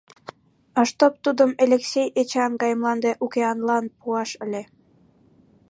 А 0.79 0.81
чтоб 0.91 1.13
тудым 1.23 1.51
Элексей 1.63 2.09
Эчан 2.21 2.51
гай 2.61 2.71
мланде 2.79 3.11
укеанлан 3.25 3.85
пуаш 3.99 4.29
ыле. 4.45 4.63